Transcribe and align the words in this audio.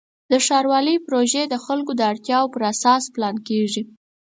د 0.31 0.33
ښاروالۍ 0.45 0.97
پروژې 1.05 1.43
د 1.49 1.55
خلکو 1.65 1.91
د 1.95 2.01
اړتیاوو 2.11 2.51
پر 2.53 2.61
اساس 2.71 3.03
پلان 3.15 3.35
کېږي. 3.47 3.83